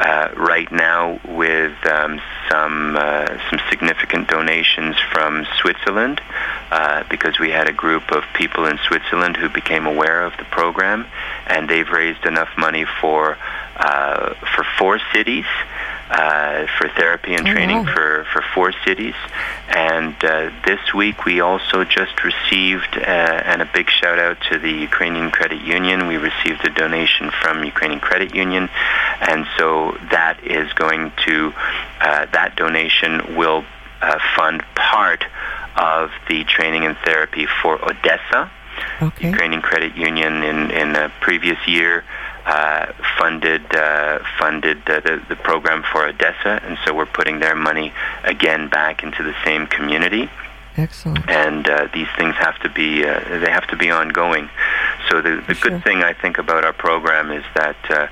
[0.00, 6.20] uh, right now with um, some uh, some significant donations from Switzerland
[6.70, 10.44] uh, because we had a group of people in Switzerland who became aware of the
[10.44, 11.06] program,
[11.46, 13.36] and they've raised enough money for
[13.80, 15.46] uh, for four cities
[16.10, 17.94] uh, for therapy and Oh, training wow.
[17.94, 19.14] for, for four cities.
[19.68, 24.58] And uh, this week we also just received, uh, and a big shout out to
[24.58, 26.08] the Ukrainian Credit Union.
[26.08, 28.68] We received a donation from Ukrainian Credit Union,
[29.20, 31.52] and so that is going to,
[32.00, 33.64] uh, that donation will
[34.02, 35.24] uh, fund part
[35.76, 38.50] of the training and therapy for Odessa.
[39.02, 39.28] Okay.
[39.28, 42.04] Ukrainian Credit Union in in a previous year
[42.46, 42.86] uh,
[43.18, 47.92] funded uh, funded uh, the the program for Odessa, and so we're putting their money
[48.24, 50.28] again back into the same community.
[50.76, 51.28] Excellent.
[51.28, 54.48] And uh, these things have to be uh, they have to be ongoing.
[55.08, 55.70] So the the Sure.
[55.70, 58.06] good thing I think about our program is that uh,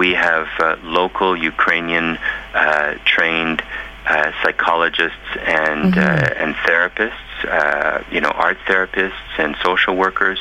[0.00, 2.18] we have uh, local Ukrainian
[2.54, 3.60] uh, trained
[4.06, 5.30] uh, psychologists
[5.62, 6.06] and Mhm.
[6.06, 10.38] uh, and therapists, uh, you know, art therapists and social workers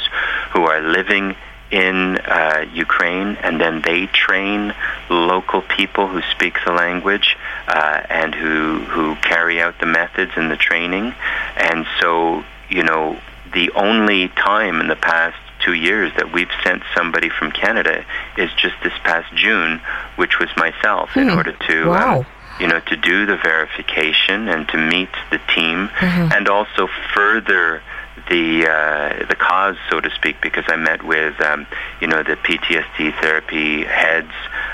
[0.51, 1.35] who are living
[1.71, 4.73] in uh, Ukraine, and then they train
[5.09, 7.35] local people who speak the language
[7.67, 11.13] uh, and who who carry out the methods and the training.
[11.57, 13.19] And so, you know,
[13.53, 18.05] the only time in the past two years that we've sent somebody from Canada
[18.37, 19.81] is just this past June,
[20.17, 21.37] which was myself, in Hmm.
[21.37, 21.89] order to.
[21.89, 22.19] Wow.
[22.19, 22.25] Um,
[22.59, 26.35] you know, to do the verification and to meet the team, Mhm.
[26.35, 27.81] and also further
[28.29, 31.67] the uh, the cause, so to speak, because I met with um,
[32.01, 34.31] you know the PTSD therapy heads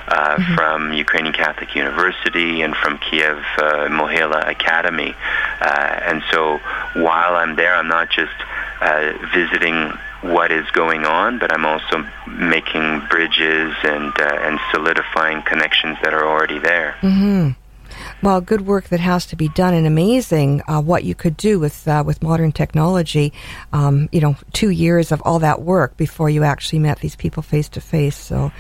[0.08, 5.16] uh, from Ukrainian Catholic University and from Kiev uh, Mohila Academy,
[5.60, 6.60] uh, and so
[6.94, 8.38] while I'm there, I'm not just
[8.82, 15.42] uh, visiting what is going on, but I'm also making bridges and uh, and solidifying
[15.42, 16.92] connections that are already there.
[17.02, 17.50] hmm
[18.24, 21.60] Well, good work that has to be done, and amazing uh, what you could do
[21.60, 23.34] with uh, with modern technology.
[23.74, 27.42] Um, you know, two years of all that work before you actually met these people
[27.42, 28.16] face to face.
[28.16, 28.52] So,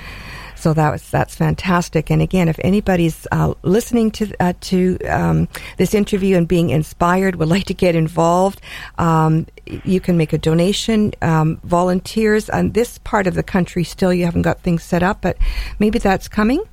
[0.55, 2.09] so that was that's fantastic.
[2.09, 5.47] And again, if anybody's uh, listening to uh, to um,
[5.78, 8.62] this interview and being inspired, would like to get involved,
[8.97, 11.14] um, you can make a donation.
[11.22, 15.22] Um, volunteers on this part of the country still you haven't got things set up,
[15.22, 15.38] but
[15.78, 16.64] maybe that's coming.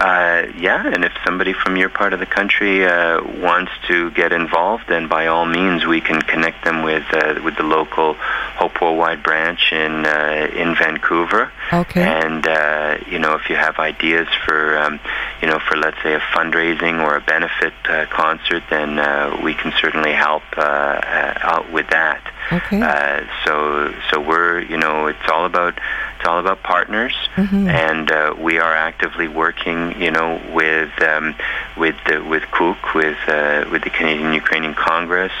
[0.00, 4.32] Uh, yeah, and if somebody from your part of the country uh, wants to get
[4.32, 8.80] involved, then by all means we can connect them with uh, with the local Hope
[8.80, 11.50] Worldwide branch in uh, in Vancouver.
[11.72, 12.02] Okay.
[12.02, 15.00] And uh, you know, if you have ideas for um,
[15.42, 19.54] you know for let's say a fundraising or a benefit uh, concert, then uh, we
[19.54, 22.22] can certainly help uh, uh, out with that.
[22.50, 22.80] Okay.
[22.80, 25.74] Uh, so so we're you know it's all about
[26.16, 27.68] it's all about partners, Mhm.
[27.68, 31.34] and uh, we are actively working you know with um,
[31.76, 35.32] with the, with Cook with uh, with the Canadian Ukrainian Congress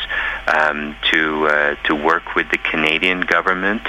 [0.46, 3.82] um, to uh, to work with the Canadian government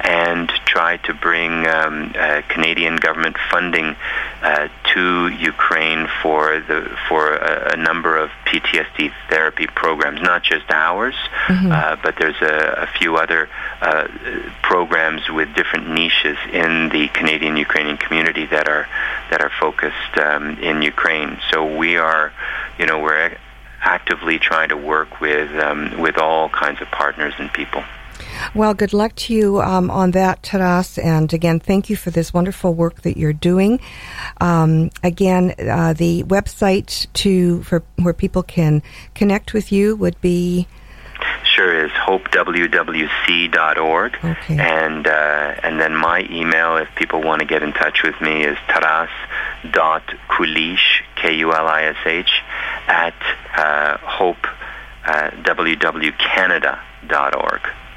[0.00, 3.94] and try to bring um, uh, Canadian government funding
[4.42, 10.68] uh, to Ukraine for the for a, a number of PTSD therapy programs, not just
[10.70, 11.14] ours,
[11.48, 13.48] uh, but there's a, a few other
[13.80, 14.08] uh,
[14.62, 18.86] programs with different niches in the Canadian Ukrainian community that are
[19.30, 21.38] that are focused um, in Ukraine.
[21.50, 22.32] So we are,
[22.78, 23.36] you know, we're
[23.80, 27.84] actively trying to work with um, with all kinds of partners and people.
[28.54, 30.98] Well, good luck to you um, on that, Taras.
[30.98, 33.80] And again, thank you for this wonderful work that you're doing.
[34.40, 38.82] Um, again, uh, the website to for where people can
[39.14, 40.66] connect with you would be
[41.54, 44.18] Sure is hopewwc.org.
[44.24, 44.58] Okay.
[44.58, 48.42] And uh, and then my email, if people want to get in touch with me,
[48.44, 52.42] is taras.kulish, K-U-L-I-S-H,
[52.88, 53.14] at
[53.56, 54.44] uh, hope,
[55.06, 55.30] uh.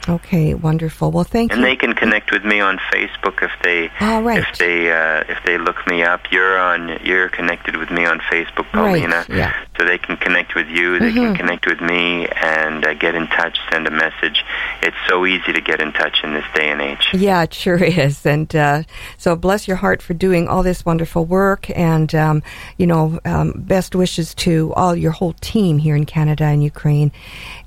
[0.10, 0.54] Okay.
[0.54, 1.12] Wonderful.
[1.12, 1.68] Well, thank And you.
[1.68, 4.40] And they can connect with me on Facebook if they All right.
[4.40, 6.32] if they uh, if they look me up.
[6.32, 9.54] You're on you're connected with me on Facebook, Right, yeah.
[9.78, 11.00] So they can connect with you.
[11.00, 11.38] They can Mhm.
[11.38, 13.58] connect with me and uh, get in touch.
[13.72, 14.44] Send a message.
[14.82, 17.10] It's so easy to get in touch in this day and age.
[17.14, 18.26] Yeah, it sure is.
[18.26, 18.84] And uh,
[19.18, 21.70] so bless your heart for doing all this wonderful work.
[21.78, 22.44] And, um,
[22.78, 27.12] you know, um, best wishes to all your whole team here in Canada and Ukraine.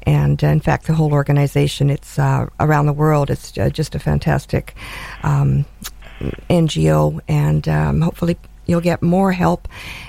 [0.05, 3.30] And uh, in fact, the whole organization, it's uh, around the world.
[3.30, 4.74] It's uh, just a fantastic
[5.22, 5.64] um,
[6.48, 7.20] NGO.
[7.28, 9.68] And um, hopefully you'll get more help.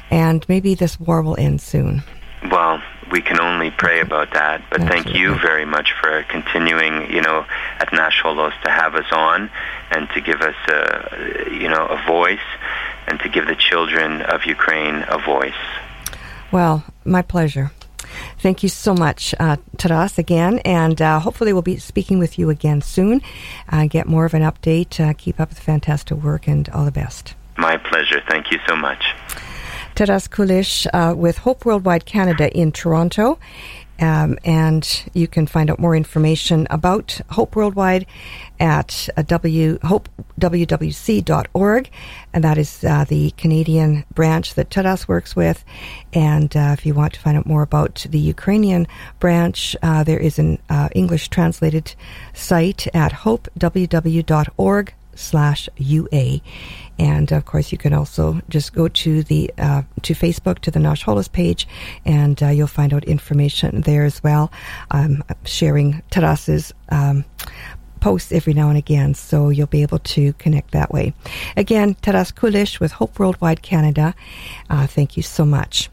[0.10, 2.04] And maybe this war will end soon.
[2.50, 4.64] Well, we can only pray about that.
[4.70, 7.46] But thank you very much for continuing, you know,
[7.80, 9.50] at Los to have us on
[9.92, 12.40] and to give us a, you know, a voice
[13.08, 15.62] and to give the children of Ukraine a voice.
[16.52, 17.72] Well, my pleasure.
[18.40, 22.50] Thank you so much, uh, Taras, again, and uh, hopefully we'll be speaking with you
[22.50, 23.22] again soon.
[23.70, 25.00] Uh, get more of an update.
[25.00, 27.36] Uh, keep up the fantastic work, and all the best.
[27.58, 28.22] My pleasure.
[28.30, 29.04] Thank you so much.
[29.96, 33.38] Taras Kulish uh, with Hope Worldwide Canada in Toronto.
[34.02, 38.06] Um, and you can find out more information about Hope Worldwide
[38.60, 41.90] at uh, w, hopewwc.org.
[42.34, 45.64] And that is uh, the Canadian branch that Taras works with.
[46.14, 48.88] And uh, if you want to find out more about the Ukrainian
[49.20, 51.94] branch, uh, there is an uh, English translated
[52.34, 56.42] site at hopewww.org slash UA.
[57.02, 60.80] And of course, you can also just go to the uh, to Facebook to the
[60.80, 61.68] Nash Holos page,
[62.06, 64.52] and uh, you'll find out information there as well.
[64.92, 67.26] I'm sharing Taras's um,
[68.02, 71.16] posts every now and again, so you'll be able to connect that way.
[71.58, 74.14] Again, Taras Kulish with Hope Worldwide Canada.
[74.70, 75.90] Uh, thank you so much.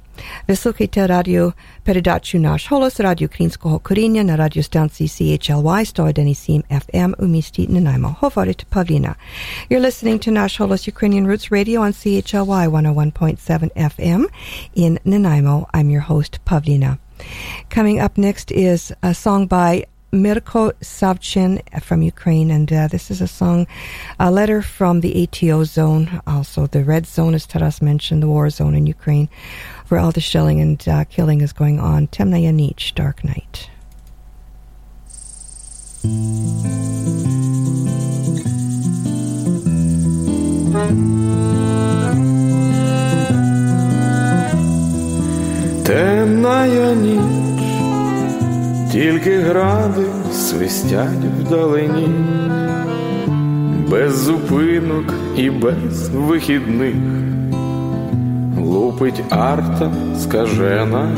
[0.49, 1.53] Vysluchajte rádio
[1.83, 8.17] peradaču Náš holos, rádio Krínského korenia na radiostanci CHLY 101.7 FM u místě Nanaimo.
[8.21, 9.15] Hovorit Pavlina.
[9.71, 14.25] You're listening to Nash Holos Ukrainian Roots Radio on CHLY 101.7 FM
[14.75, 15.67] in Nanaimo.
[15.75, 16.99] I'm your host, Pavlina.
[17.75, 23.20] Coming up next is a song by Mirko Savchin from Ukraine, and uh, this is
[23.20, 23.66] a song,
[24.20, 28.50] a letter from the ATO zone, also the red zone, as Taras mentioned, the war
[28.52, 29.28] zone in Ukraine,
[29.88, 32.08] where all the shelling and uh, killing is going on.
[32.08, 33.70] Temnaya Nich, Dark Night.
[45.86, 47.47] Темная ніч,
[48.99, 52.09] тільки гради свистять вдалині,
[53.91, 56.95] без зупинок і без вихідних,
[58.61, 61.11] лупить арта скажена.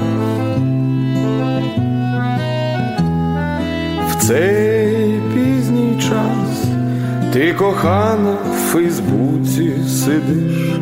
[4.11, 6.65] В цей пізній час
[7.33, 10.79] ти кохана в Фейсбуці сидиш,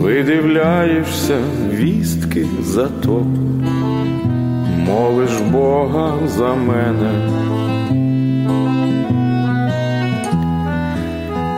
[0.00, 1.38] видивляєшся
[1.70, 3.26] вістки за то,
[4.86, 7.12] молиш Бога за мене.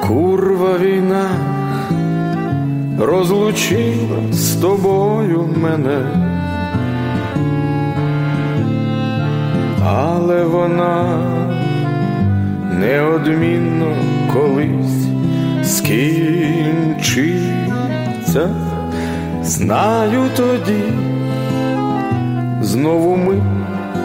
[0.08, 1.30] Курва війна
[2.98, 6.00] розлучила з тобою мене,
[9.86, 11.18] але вона
[12.80, 13.96] неодмінно
[14.32, 15.06] колись
[15.62, 17.24] скінчиться,
[19.42, 20.82] знаю тоді,
[22.74, 23.42] знову ми,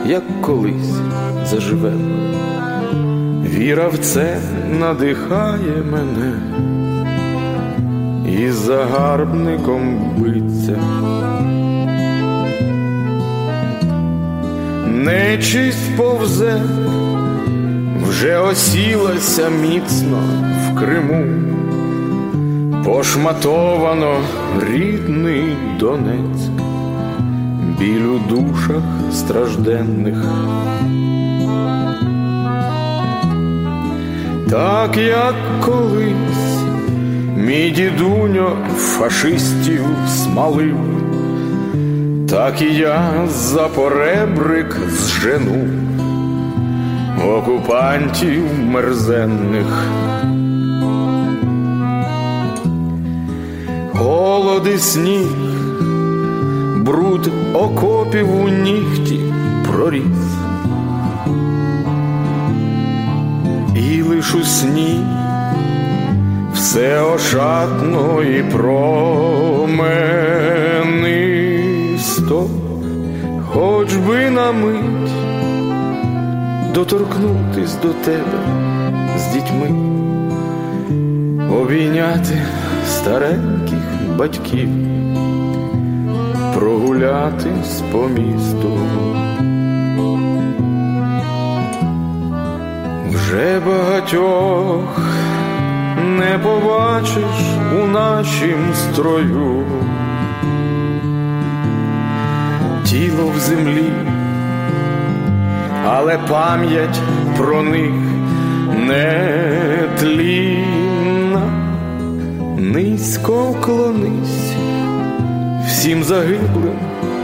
[0.05, 0.93] як колись,
[1.45, 2.09] заживемо.
[3.43, 4.37] Віра в це
[4.79, 6.33] надихає мене
[8.39, 10.79] і загарбником биться.
[14.87, 16.61] Нечисть повзе,
[18.07, 20.21] вже осілася міцно
[20.67, 21.25] в Криму,
[22.85, 24.17] пошматовано
[24.71, 25.43] рідний
[25.79, 26.58] Донецьк,
[27.79, 30.17] біль у душах стражденних.
[34.49, 36.63] Так як колись
[37.35, 40.77] мій дідуньо фашистів смалив,
[42.29, 45.67] так і я за поребрик зжену
[47.27, 49.87] окупантів мерзенних.
[53.93, 55.27] Голод і сніг,
[56.89, 59.19] бруд окопів у нігті
[59.67, 60.03] проріс.
[63.75, 65.05] І лиш у сні
[66.53, 69.79] все ошатно і променисто,
[73.53, 75.11] хоч би на мить
[76.73, 78.39] доторкнутись до тебе
[79.17, 79.69] з дітьми,
[81.61, 82.41] обійняти
[82.87, 83.83] стареньких
[84.17, 84.69] батьків,
[86.59, 88.79] прогулятись по місту.
[93.09, 94.99] Вже багатьох
[96.17, 99.65] не побачиш у нашім строю,
[102.85, 103.91] тіло в землі,
[105.85, 106.99] але пам'ять
[107.37, 107.93] про них
[108.87, 109.39] не
[109.99, 111.41] тлінна,
[112.57, 114.48] низько вклонись
[115.79, 116.79] всім загиблим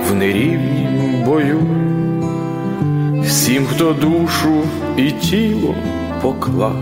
[0.09, 1.59] в нерівнім бою,
[3.23, 4.63] всім, хто душу
[4.97, 5.75] і тіло
[6.21, 6.75] поклав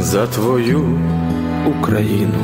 [0.00, 0.98] за твою
[1.66, 2.38] Україну.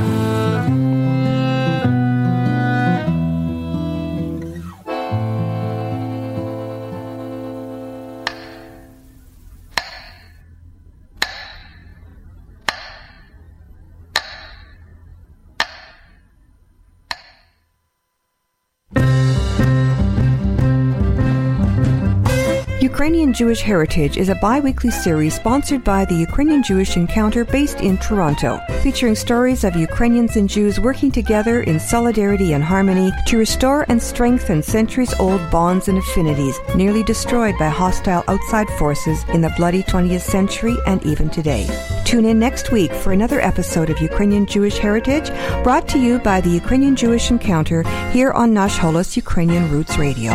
[23.35, 27.99] Jewish Heritage is a bi weekly series sponsored by the Ukrainian Jewish Encounter based in
[27.99, 33.87] Toronto, featuring stories of Ukrainians and Jews working together in solidarity and harmony to restore
[33.89, 39.53] and strengthen centuries old bonds and affinities nearly destroyed by hostile outside forces in the
[39.57, 41.67] bloody 20th century and even today.
[42.05, 45.29] Tune in next week for another episode of Ukrainian Jewish Heritage
[45.65, 47.83] brought to you by the Ukrainian Jewish Encounter
[48.13, 50.31] here on Nash Holos Ukrainian Roots Radio.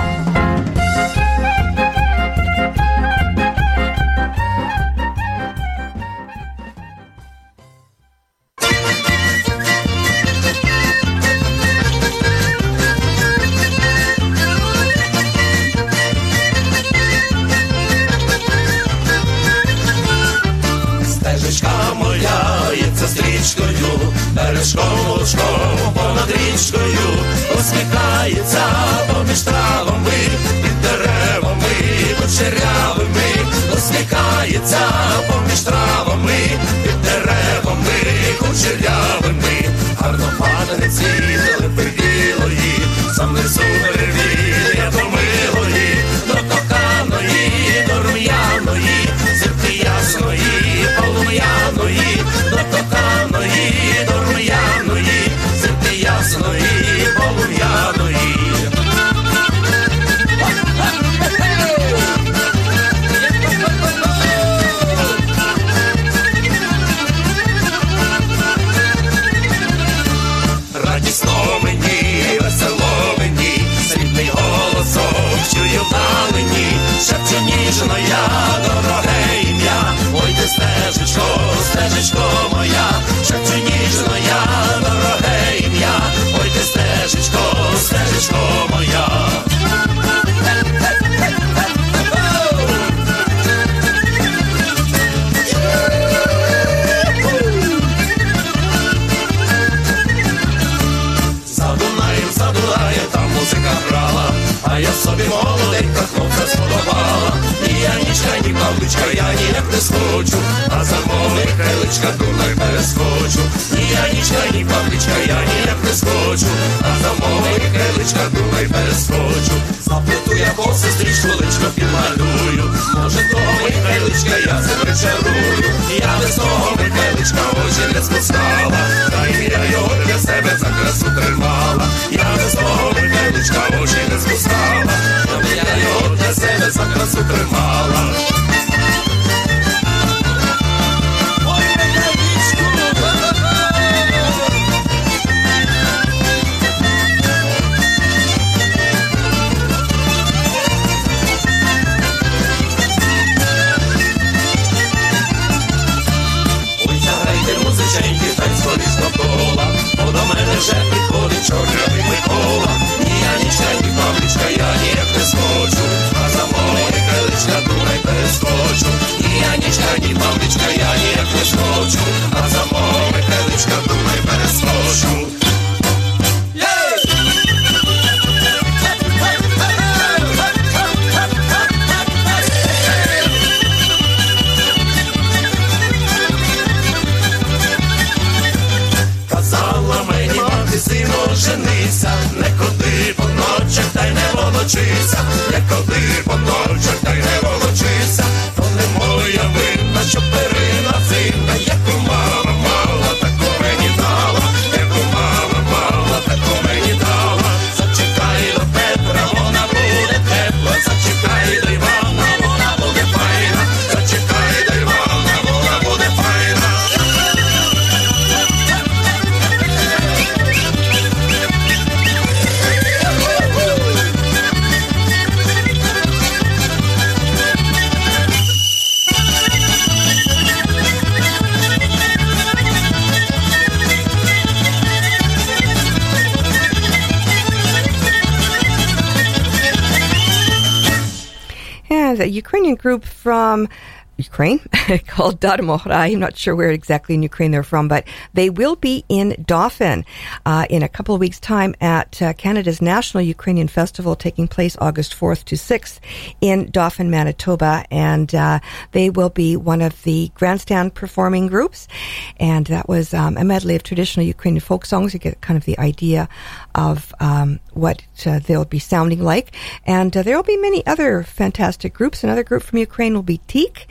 [244.40, 244.60] Ukraine
[245.08, 245.92] called Darmohra.
[245.92, 250.06] I'm not sure where exactly in Ukraine they're from, but they will be in Dauphin
[250.46, 254.78] uh, in a couple of weeks' time at uh, Canada's National Ukrainian Festival taking place
[254.80, 256.00] August 4th to 6th
[256.40, 257.84] in Dauphin, Manitoba.
[257.92, 258.62] And uh,
[258.94, 261.90] they will be one of the grandstand performing groups.
[262.38, 265.14] And that was um, a medley of traditional Ukrainian folk songs.
[265.14, 266.30] You get kind of the idea
[266.76, 269.56] of um, what uh, they'll be sounding like.
[269.86, 272.24] And uh, there will be many other fantastic groups.
[272.24, 273.88] Another group from Ukraine will be Teak.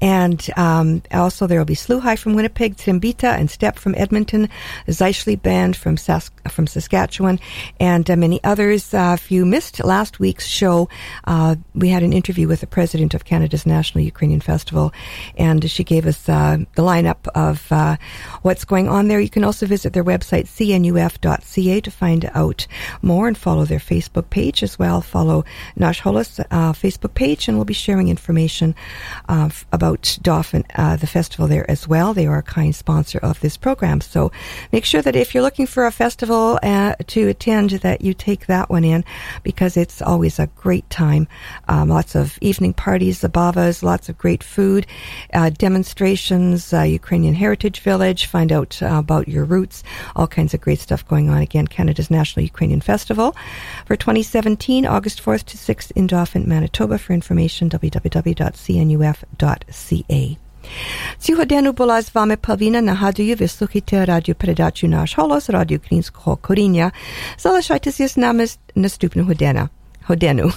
[0.00, 4.48] And um, also there will be Sluhai from Winnipeg, Timbita and Step from Edmonton,
[4.88, 7.38] Zeischli Band from, Sas- from Saskatchewan,
[7.78, 8.94] and uh, many others.
[8.94, 10.88] Uh, if you missed last week's show,
[11.24, 14.92] uh, we had an interview with the president of Canada's National Ukrainian Festival,
[15.36, 17.70] and she gave us uh, the lineup of
[18.42, 19.20] what's going on there.
[19.20, 22.66] You can also visit their website, cnuf.ca, to find out
[23.02, 25.00] more and follow their Facebook page as well.
[25.00, 25.44] Follow
[25.76, 28.74] Nash Holos uh, Facebook page, and we'll be sharing information
[29.28, 32.14] uh, about Dauphin, uh, the festival there as well.
[32.14, 34.00] They are a kind sponsor of this program.
[34.00, 34.32] So
[34.72, 38.46] make sure that if you're looking for a festival uh, to attend, that you take
[38.46, 39.04] that one in
[39.42, 41.28] because it's always a great time.
[41.68, 44.86] Um, lots of evening parties, zabavas, lots of great food,
[45.34, 48.26] uh, demonstrations, uh, Ukrainian Heritage Village.
[48.26, 49.82] Find out about your roots.
[50.16, 51.42] All kinds of great stuff going on.
[51.42, 53.34] Again, Canada's International Ukrainian Festival.
[53.86, 56.98] For 2017, August 4th to 6th in Dauphin, Manitoba.
[56.98, 58.22] For information, www.cnuf.ca.
[61.18, 66.90] Cihodenu bola s vami Pavlina Nahadiju, vysluchite radio predaču Naš holos, radio Krinskog Korinja.
[67.38, 69.68] Zalašajte se s nami nastupnog dana.
[70.06, 70.50] Hodenu.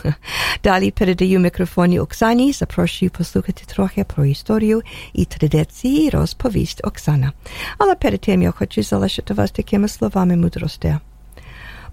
[0.95, 4.81] Передаю мікрофоні Оксані, запрошую послухати трохи про історію
[5.13, 7.31] і традиції розповість Оксана.
[7.77, 10.95] Але перед тим я хочу залишити вас такими словами мудрості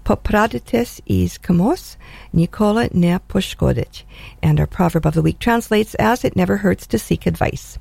[0.03, 1.97] popradites iskamos,
[2.31, 4.03] nikola ne poshkodich.
[4.41, 7.77] And our proverb of the week translates as it never hurts to seek advice.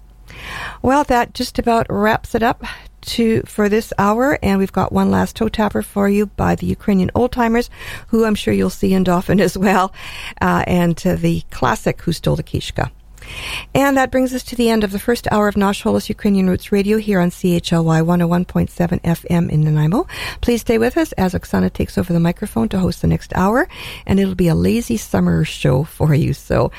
[0.80, 2.64] Well, that just about wraps it up
[3.02, 6.66] to for this hour, and we've got one last toe tapper for you by the
[6.66, 7.68] Ukrainian old timers,
[8.08, 9.92] who I'm sure you'll see in often as well,
[10.40, 12.90] uh, and uh, the classic "Who Stole the Kishka."
[13.74, 16.72] And that brings us to the end of the first hour of Holos Ukrainian Roots
[16.72, 20.06] Radio here on CHLY 101.7 FM in Nanaimo.
[20.40, 23.68] Please stay with us as Oksana takes over the microphone to host the next hour,
[24.06, 26.70] and it'll be a lazy summer show for you, so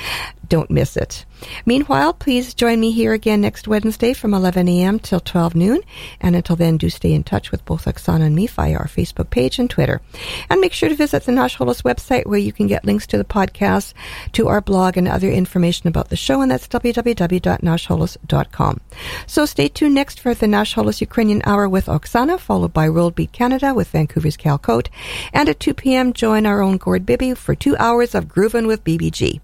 [0.49, 1.25] don't miss it.
[1.65, 4.99] Meanwhile, please join me here again next Wednesday from 11 a.m.
[4.99, 5.81] till 12 noon.
[6.21, 9.29] And until then, do stay in touch with both Oksana and me via our Facebook
[9.29, 10.01] page and Twitter.
[10.49, 13.23] And make sure to visit the Holos website where you can get links to the
[13.23, 13.93] podcast,
[14.33, 16.32] to our blog, and other information about the show.
[16.41, 18.81] And that's www.nashholos.com.
[19.27, 23.15] So stay tuned next for the Nash Holos Ukrainian Hour with Oksana, followed by World
[23.15, 24.89] Beat Canada with Vancouver's Cal Koat.
[25.31, 28.83] And at 2 p.m., join our own Gord Bibby for two hours of Groovin' with
[28.83, 29.39] BBG.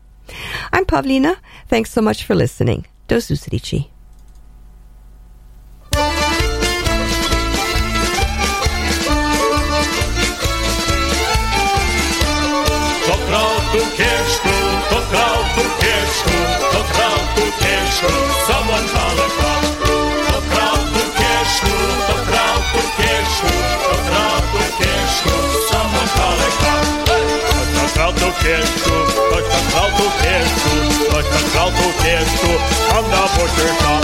[0.71, 1.37] I'm Pavlina.
[1.67, 2.85] Thanks so much for listening.
[3.07, 3.89] Do susrici.
[13.03, 14.49] Kto krał tu kieszku,
[15.09, 16.68] krał tu
[17.89, 19.63] kto krał tu kieszku, someone call a cop.
[20.25, 21.73] Kto krał tu kieszku,
[22.03, 25.33] kto krał tu kieszku, kto krał tu kieszku,
[25.69, 26.85] someone call a cop.
[27.71, 28.95] Kto krał tu kieszku,
[29.27, 30.71] ktoś tam krał tu kieszku,
[31.09, 32.51] ktoś tam krał tu kieszku,
[32.97, 34.03] on na butcher shop.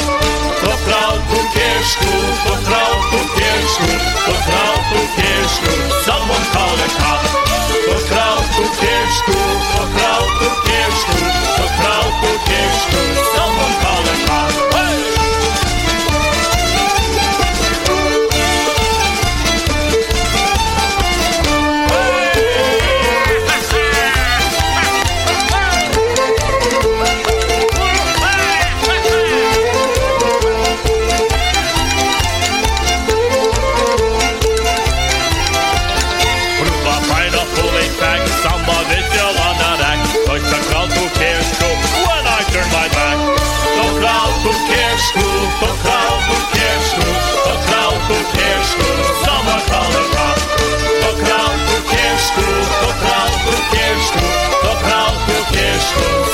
[0.58, 2.12] Kto krał tu kieszku,
[2.42, 5.72] kto krał tu kieszku, kto krał tu kieszku,
[6.06, 7.22] someone call a cop.
[7.86, 9.38] Kto krał tu kieszku,
[9.70, 11.18] kto krał tu kieszku,
[12.40, 13.44] kto
[13.80, 13.95] krał tu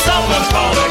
[0.06, 0.90] Someone's calling.